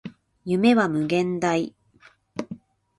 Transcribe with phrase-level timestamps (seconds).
[0.45, 1.75] 夢は無限大